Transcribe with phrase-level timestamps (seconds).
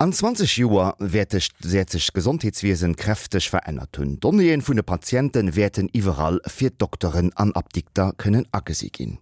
[0.00, 4.18] An 20 Joer wertech sich Gesundheitswesen kräftig verändert hun.
[4.18, 9.18] Donien vun de Patienten werden iwwerall fir Doktoren an Abdikter können agesi gin.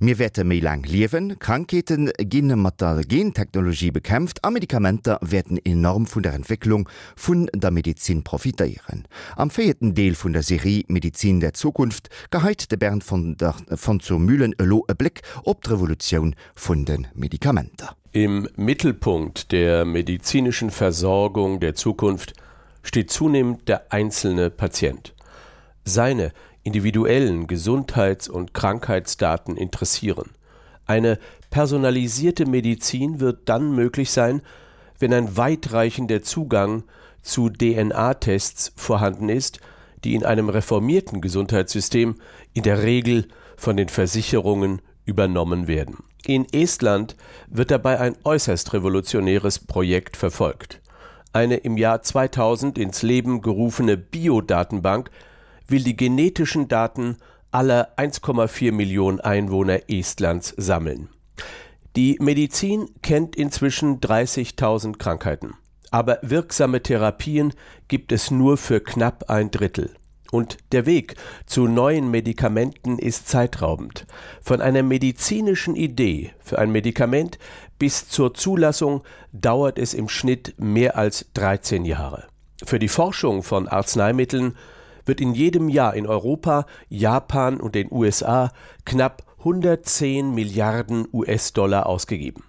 [0.00, 6.06] Mir wette méi lang liewen, Krankheiten ginne mat der Gentechnologie bekämpft, a Medikamenter werden enorm
[6.06, 9.04] vun der Entwicklung vun der Medizin profitieren.
[9.36, 14.00] Am feierten Deel vun der Serie Medizin der Zukunft geheit de Bern von, der, von
[14.00, 17.94] zu Mühlen Elo e Blick op d Revolution vun den Medikamenter.
[18.14, 22.34] Im Mittelpunkt der medizinischen Versorgung der Zukunft
[22.84, 25.14] steht zunehmend der einzelne Patient.
[25.84, 26.30] Seine
[26.62, 30.30] individuellen Gesundheits- und Krankheitsdaten interessieren.
[30.86, 31.18] Eine
[31.50, 34.42] personalisierte Medizin wird dann möglich sein,
[35.00, 36.84] wenn ein weitreichender Zugang
[37.20, 39.58] zu DNA-Tests vorhanden ist,
[40.04, 42.14] die in einem reformierten Gesundheitssystem
[42.52, 45.96] in der Regel von den Versicherungen übernommen werden.
[46.26, 47.16] In Estland
[47.48, 50.80] wird dabei ein äußerst revolutionäres Projekt verfolgt.
[51.34, 55.10] Eine im Jahr 2000 ins Leben gerufene Biodatenbank
[55.68, 57.18] will die genetischen Daten
[57.50, 61.08] aller 1,4 Millionen Einwohner Estlands sammeln.
[61.94, 65.54] Die Medizin kennt inzwischen 30.000 Krankheiten,
[65.90, 67.52] aber wirksame Therapien
[67.86, 69.94] gibt es nur für knapp ein Drittel.
[70.34, 71.14] Und der Weg
[71.46, 74.04] zu neuen Medikamenten ist zeitraubend.
[74.42, 77.38] Von einer medizinischen Idee für ein Medikament
[77.78, 82.24] bis zur Zulassung dauert es im Schnitt mehr als 13 Jahre.
[82.64, 84.56] Für die Forschung von Arzneimitteln
[85.06, 88.50] wird in jedem Jahr in Europa, Japan und den USA
[88.84, 92.42] knapp 110 Milliarden US-Dollar ausgegeben.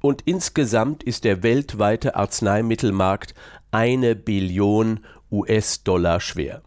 [0.00, 3.34] Und insgesamt ist der weltweite Arzneimittelmarkt
[3.72, 5.00] eine Billion
[5.32, 6.62] US-Dollar schwer.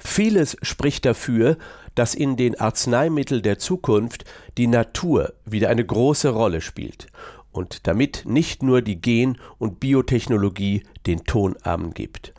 [0.00, 1.56] Vieles spricht dafür,
[1.94, 4.24] dass in den Arzneimitteln der Zukunft
[4.56, 7.06] die Natur wieder eine große Rolle spielt
[7.52, 11.56] und damit nicht nur die Gen- und Biotechnologie den Ton
[11.94, 12.32] gibt.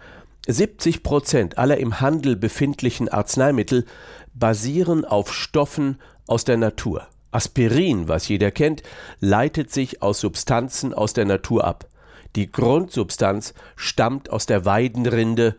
[0.48, 3.86] 70 Prozent aller im Handel befindlichen Arzneimittel
[4.34, 7.08] basieren auf Stoffen aus der Natur.
[7.32, 8.84] Aspirin, was jeder kennt,
[9.20, 11.88] leitet sich aus Substanzen aus der Natur ab.
[12.36, 15.56] Die Grundsubstanz stammt aus der Weidenrinde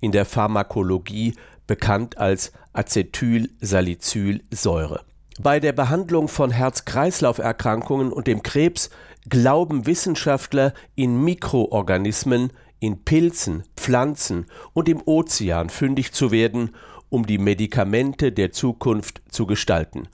[0.00, 1.34] in der Pharmakologie
[1.66, 5.02] bekannt als Acetylsalicylsäure.
[5.38, 8.88] Bei der Behandlung von Herz-Kreislauf-Erkrankungen und dem Krebs
[9.28, 16.74] glauben Wissenschaftler in Mikroorganismen, in Pilzen, Pflanzen und im Ozean fündig zu werden,
[17.08, 20.08] um die Medikamente der Zukunft zu gestalten.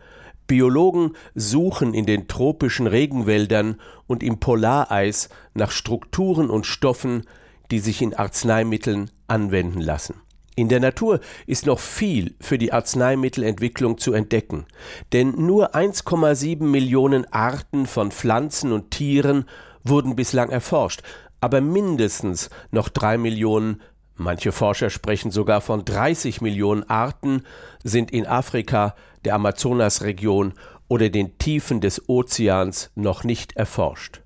[0.46, 7.24] Biologen suchen in den tropischen Regenwäldern und im Polareis nach Strukturen und Stoffen,
[7.72, 10.20] die sich in Arzneimitteln anwenden lassen.
[10.54, 14.66] In der Natur ist noch viel für die Arzneimittelentwicklung zu entdecken,
[15.14, 19.46] denn nur 1,7 Millionen Arten von Pflanzen und Tieren
[19.82, 21.00] wurden bislang erforscht,
[21.40, 23.80] aber mindestens noch drei Millionen,
[24.16, 27.44] manche Forscher sprechen sogar von 30 Millionen Arten,
[27.82, 28.94] sind in Afrika,
[29.24, 30.52] der Amazonasregion
[30.88, 34.21] oder den Tiefen des Ozeans noch nicht erforscht.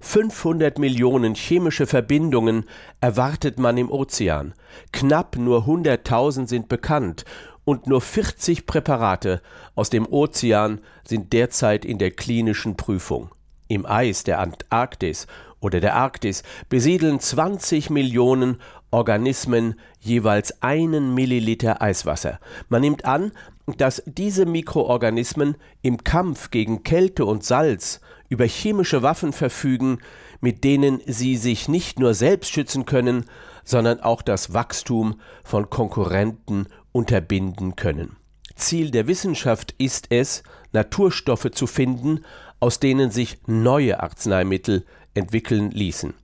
[0.00, 2.64] 500 Millionen chemische Verbindungen
[3.00, 4.54] erwartet man im Ozean.
[4.92, 7.24] Knapp nur 100.000 sind bekannt
[7.64, 9.42] und nur 40 Präparate
[9.74, 13.30] aus dem Ozean sind derzeit in der klinischen Prüfung.
[13.68, 15.26] Im Eis der Antarktis
[15.60, 18.58] oder der Arktis besiedeln 20 Millionen
[18.90, 22.40] Organismen jeweils einen Milliliter Eiswasser.
[22.68, 23.32] Man nimmt an,
[23.76, 29.98] dass diese Mikroorganismen im Kampf gegen Kälte und Salz über chemische Waffen verfügen,
[30.40, 33.24] mit denen sie sich nicht nur selbst schützen können,
[33.64, 38.16] sondern auch das Wachstum von Konkurrenten unterbinden können.
[38.56, 40.42] Ziel der Wissenschaft ist es,
[40.72, 42.20] Naturstoffe zu finden,
[42.60, 46.14] aus denen sich neue Arzneimittel entwickeln ließen.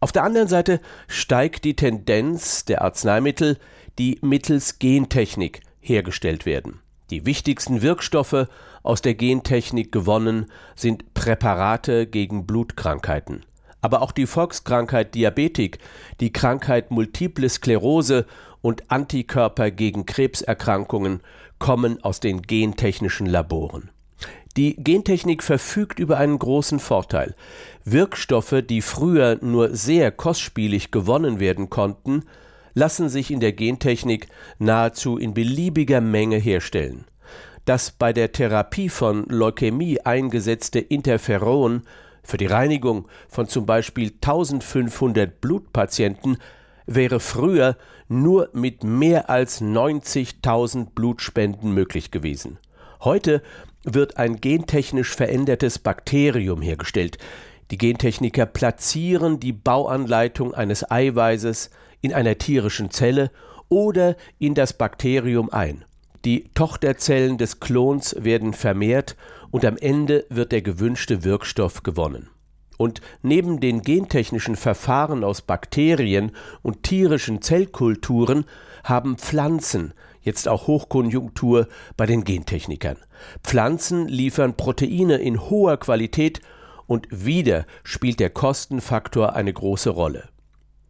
[0.00, 3.58] Auf der anderen Seite steigt die Tendenz der Arzneimittel,
[3.98, 6.80] die mittels Gentechnik hergestellt werden.
[7.10, 8.48] Die wichtigsten Wirkstoffe
[8.82, 13.44] aus der Gentechnik gewonnen sind Präparate gegen Blutkrankheiten.
[13.80, 15.78] Aber auch die Volkskrankheit Diabetik,
[16.20, 18.26] die Krankheit Multiple Sklerose
[18.60, 21.20] und Antikörper gegen Krebserkrankungen
[21.58, 23.90] kommen aus den gentechnischen Laboren.
[24.56, 27.34] Die Gentechnik verfügt über einen großen Vorteil.
[27.84, 32.24] Wirkstoffe, die früher nur sehr kostspielig gewonnen werden konnten,
[32.78, 34.28] lassen sich in der Gentechnik
[34.58, 37.06] nahezu in beliebiger Menge herstellen.
[37.64, 41.82] Das bei der Therapie von Leukämie eingesetzte Interferon
[42.22, 46.38] für die Reinigung von zum Beispiel 1500 Blutpatienten
[46.86, 47.76] wäre früher
[48.08, 52.58] nur mit mehr als 90.000 Blutspenden möglich gewesen.
[53.00, 53.42] Heute
[53.82, 57.18] wird ein gentechnisch verändertes Bakterium hergestellt.
[57.70, 61.70] Die Gentechniker platzieren die Bauanleitung eines Eiweißes
[62.00, 63.30] in einer tierischen Zelle
[63.68, 65.84] oder in das Bakterium ein.
[66.24, 69.16] Die Tochterzellen des Klons werden vermehrt
[69.50, 72.30] und am Ende wird der gewünschte Wirkstoff gewonnen.
[72.76, 76.32] Und neben den gentechnischen Verfahren aus Bakterien
[76.62, 78.44] und tierischen Zellkulturen
[78.84, 79.92] haben Pflanzen
[80.22, 82.98] jetzt auch Hochkonjunktur bei den Gentechnikern.
[83.42, 86.40] Pflanzen liefern Proteine in hoher Qualität
[86.88, 90.28] und wieder spielt der Kostenfaktor eine große Rolle.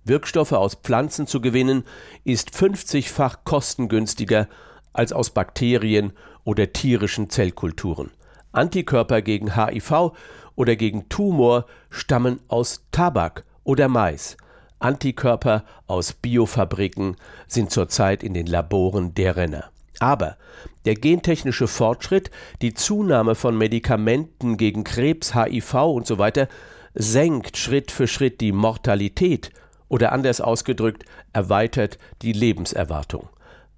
[0.05, 1.85] Wirkstoffe aus Pflanzen zu gewinnen,
[2.25, 4.49] ist 50-fach kostengünstiger
[4.95, 6.13] als aus Bakterien
[6.45, 8.11] oder tierischen Zellkulturen.
[8.53, 10.13] Antikörper gegen HIV
[10.55, 14.39] oder gegen Tumor stammen aus Tabak oder Mais.
[14.79, 17.17] Antikörper aus Biofabriken
[17.49, 19.71] sind zurzeit in den Laboren der Renner.
[20.01, 20.37] Aber
[20.85, 22.31] der gentechnische Fortschritt,
[22.63, 26.49] die Zunahme von Medikamenten gegen Krebs, HIV und so weiter
[26.95, 29.51] senkt Schritt für Schritt die Mortalität
[29.89, 33.29] oder anders ausgedrückt erweitert die Lebenserwartung.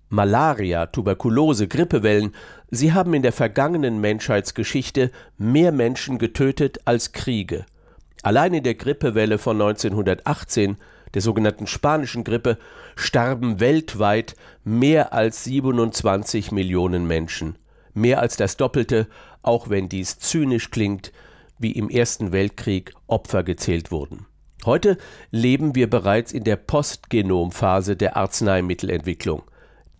[0.09, 2.35] Malaria, Tuberkulose, Grippewellen,
[2.71, 7.65] sie haben in der vergangenen Menschheitsgeschichte mehr Menschen getötet als Kriege.
[8.23, 10.77] Allein in der Grippewelle von 1918,
[11.15, 12.59] der sogenannten spanischen Grippe,
[12.97, 17.57] starben weltweit mehr als 27 Millionen Menschen,
[17.95, 19.07] mehr als das Doppelte,
[19.43, 21.13] auch wenn dies zynisch klingt,
[21.59, 24.27] wie im Ersten Weltkrieg Opfer gezählt wurden.
[24.65, 24.99] Heute
[25.31, 29.43] leben wir bereits in der Postgenomphase der Arzneimittelentwicklung.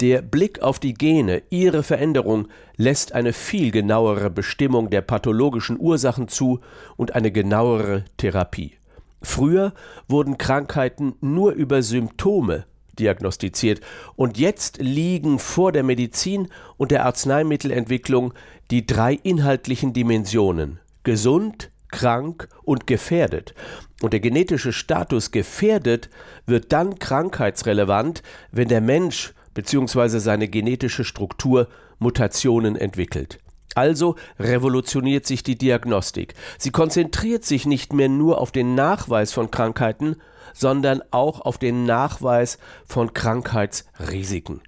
[0.01, 6.29] Der Blick auf die Gene, ihre Veränderung, lässt eine viel genauere Bestimmung der pathologischen Ursachen
[6.29, 6.61] zu
[6.97, 8.80] und eine genauere Therapie.
[9.23, 9.75] Früher
[10.09, 12.65] wurden Krankheiten nur über Symptome
[12.99, 13.81] diagnostiziert,
[14.17, 18.35] und jetzt liegen vor der Medizin und der Arzneimittelentwicklung
[18.71, 23.55] die drei inhaltlichen Dimensionen gesund, krank und gefährdet.
[24.03, 26.09] Und der genetische Status gefährdet
[26.47, 28.23] wird dann krankheitsrelevant,
[28.53, 30.19] wenn der Mensch bzw.
[30.19, 31.69] seine genetische Struktur
[31.99, 33.41] Mutationen entwickelt.
[33.75, 36.35] Also revolutioniert sich die Diagnostik.
[36.59, 40.17] Sie konzentriert sich nicht mehr nur auf den Nachweis von Krankheiten,
[40.55, 44.61] sondern auch auf den Nachweis von Krankheitsrisiken.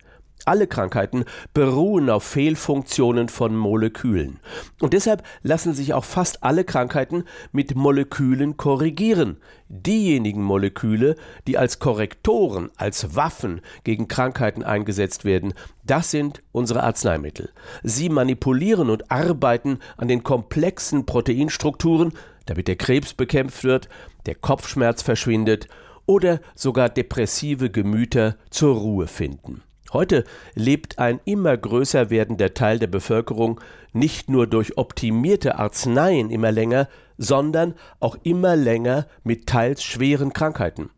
[0.45, 1.25] Alle Krankheiten
[1.55, 4.41] beruhen auf Fehlfunktionen von Molekülen.
[4.81, 9.37] Und deshalb lassen sich auch fast alle Krankheiten mit Molekülen korrigieren.
[9.69, 11.15] Diejenigen Moleküle,
[11.47, 15.55] die als Korrektoren, als Waffen gegen Krankheiten eingesetzt werden,
[15.85, 17.51] das sind unsere Arzneimittel.
[17.85, 22.13] Sie manipulieren und arbeiten an den komplexen Proteinstrukturen,
[22.47, 23.89] damit der Krebs bekämpft wird,
[24.27, 25.69] der Kopfschmerz verschwindet
[26.07, 29.63] oder sogar depressive Gemüter zur Ruhe finden.
[29.93, 30.25] Heute
[30.55, 33.61] lebt ein immer größer werdender Teil der Bevölkerung
[33.93, 40.91] nicht nur durch optimierte Arzneien immer länger, sondern auch immer länger mit teils schweren Krankheiten.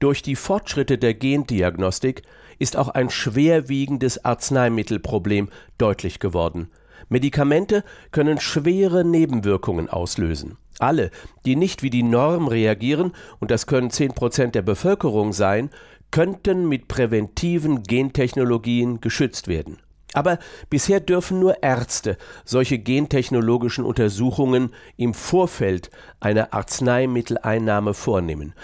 [0.00, 2.22] Durch die Fortschritte der Gendiagnostik
[2.58, 5.48] ist auch ein schwerwiegendes Arzneimittelproblem
[5.78, 6.70] deutlich geworden.
[7.08, 10.58] Medikamente können schwere Nebenwirkungen auslösen.
[10.78, 11.10] Alle,
[11.46, 15.70] die nicht wie die Norm reagieren, und das können zehn Prozent der Bevölkerung sein,
[16.10, 19.78] könnten mit präventiven Gentechnologien geschützt werden.
[20.12, 20.38] Aber
[20.70, 28.54] bisher dürfen nur Ärzte solche gentechnologischen Untersuchungen im Vorfeld einer Arzneimitteleinnahme vornehmen.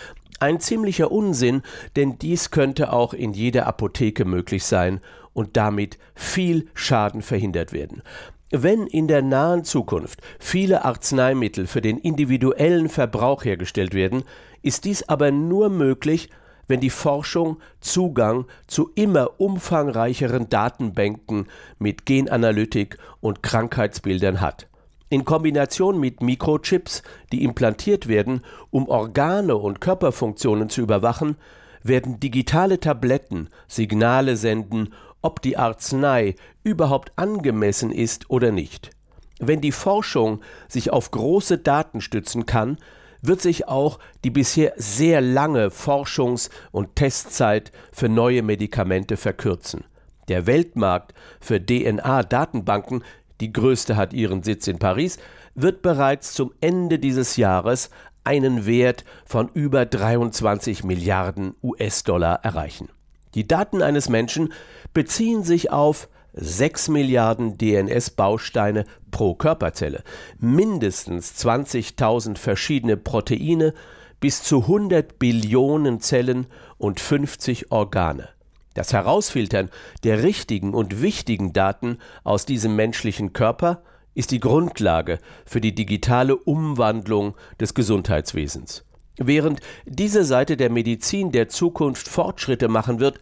[0.40, 1.62] Ein ziemlicher Unsinn,
[1.94, 5.00] denn dies könnte auch in jeder Apotheke möglich sein
[5.34, 8.02] und damit viel Schaden verhindert werden.
[8.50, 14.24] Wenn in der nahen Zukunft viele Arzneimittel für den individuellen Verbrauch hergestellt werden,
[14.62, 16.28] ist dies aber nur möglich,
[16.68, 24.68] wenn die Forschung Zugang zu immer umfangreicheren Datenbanken mit Genanalytik und Krankheitsbildern hat.
[25.08, 27.02] In Kombination mit Mikrochips,
[27.32, 31.36] die implantiert werden, um Organe und Körperfunktionen zu überwachen,
[31.82, 38.90] werden digitale Tabletten Signale senden, ob die Arznei überhaupt angemessen ist oder nicht.
[39.38, 42.78] Wenn die Forschung sich auf große Daten stützen kann,
[43.22, 49.84] wird sich auch die bisher sehr lange Forschungs- und Testzeit für neue Medikamente verkürzen.
[50.28, 53.02] Der Weltmarkt für DNA-Datenbanken,
[53.40, 55.18] die größte hat ihren Sitz in Paris,
[55.54, 57.90] wird bereits zum Ende dieses Jahres
[58.24, 62.88] einen Wert von über 23 Milliarden US-Dollar erreichen.
[63.34, 64.52] Die Daten eines Menschen
[64.92, 70.02] beziehen sich auf 6 Milliarden DNS-Bausteine pro Körperzelle,
[70.38, 73.74] mindestens 20.000 verschiedene Proteine,
[74.20, 76.46] bis zu 100 Billionen Zellen
[76.78, 78.28] und 50 Organe.
[78.74, 79.68] Das Herausfiltern
[80.04, 83.82] der richtigen und wichtigen Daten aus diesem menschlichen Körper,
[84.14, 88.84] ist die Grundlage für die digitale Umwandlung des Gesundheitswesens.
[89.16, 93.20] Während diese Seite der Medizin der Zukunft Fortschritte machen wird,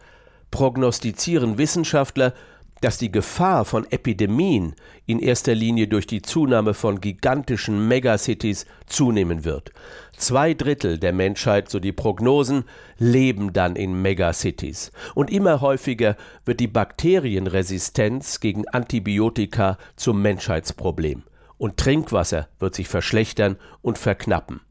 [0.51, 2.33] prognostizieren Wissenschaftler,
[2.81, 9.45] dass die Gefahr von Epidemien in erster Linie durch die Zunahme von gigantischen Megacities zunehmen
[9.45, 9.71] wird.
[10.17, 12.65] Zwei Drittel der Menschheit, so die Prognosen,
[12.97, 14.91] leben dann in Megacities.
[15.15, 21.23] Und immer häufiger wird die Bakterienresistenz gegen Antibiotika zum Menschheitsproblem.
[21.57, 24.61] Und Trinkwasser wird sich verschlechtern und verknappen.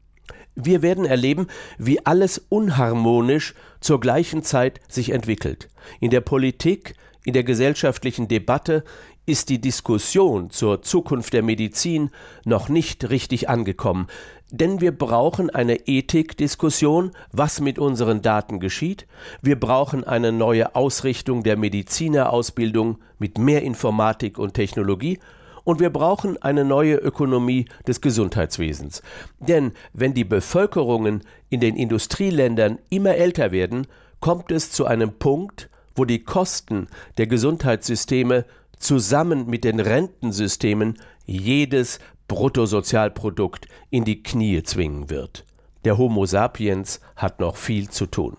[0.55, 5.69] Wir werden erleben, wie alles unharmonisch zur gleichen Zeit sich entwickelt.
[6.01, 8.83] In der Politik, in der gesellschaftlichen Debatte
[9.25, 12.09] ist die Diskussion zur Zukunft der Medizin
[12.43, 14.07] noch nicht richtig angekommen,
[14.49, 19.07] denn wir brauchen eine Ethikdiskussion, was mit unseren Daten geschieht,
[19.41, 25.19] wir brauchen eine neue Ausrichtung der Medizinerausbildung mit mehr Informatik und Technologie,
[25.63, 29.03] und wir brauchen eine neue Ökonomie des Gesundheitswesens.
[29.39, 33.85] Denn wenn die Bevölkerungen in den Industrieländern immer älter werden,
[34.19, 38.45] kommt es zu einem Punkt, wo die Kosten der Gesundheitssysteme
[38.77, 45.45] zusammen mit den Rentensystemen jedes Bruttosozialprodukt in die Knie zwingen wird.
[45.83, 48.37] Der Homo sapiens hat noch viel zu tun.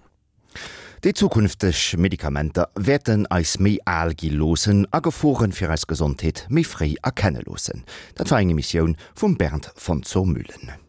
[1.04, 7.82] Die zukünftig Medikamenter werden als méi algilosen a Geforen fir als Gesundheit méi frei erkennelosen.
[8.14, 10.81] Dat war enge Mission vum Bernd von Zomühlen.